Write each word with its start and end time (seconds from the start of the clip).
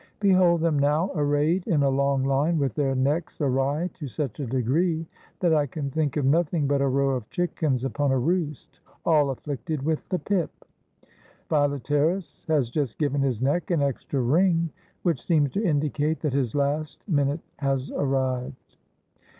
Behold 0.19 0.61
them 0.61 0.79
now 0.79 1.11
arrayed 1.13 1.67
in 1.67 1.83
a 1.83 1.89
long 1.89 2.23
Hne, 2.23 2.57
with 2.57 2.73
their 2.73 2.95
necks 2.95 3.39
awry 3.39 3.87
to 3.93 4.07
such 4.07 4.39
a 4.39 4.47
degree 4.47 5.05
that 5.41 5.53
I 5.53 5.67
can 5.67 5.91
think 5.91 6.17
of 6.17 6.25
nothing 6.25 6.65
but 6.65 6.81
a 6.81 6.87
row 6.87 7.11
of 7.11 7.29
chickens 7.29 7.83
upon 7.83 8.11
a 8.11 8.17
roost, 8.17 8.79
all 9.05 9.29
afflicted 9.29 9.83
with 9.83 10.09
the 10.09 10.17
pip. 10.17 10.49
Philetaerus 11.51 12.45
has 12.47 12.71
just 12.71 12.97
given 12.97 13.21
his 13.21 13.43
neck 13.43 13.69
an 13.69 13.83
extra 13.83 14.19
wring, 14.21 14.71
which 15.03 15.23
seems 15.23 15.51
to 15.51 15.63
indicate 15.63 16.21
that 16.21 16.33
his 16.33 16.55
last 16.55 17.07
minute 17.07 17.41
has 17.57 17.91
arrived." 17.91 18.77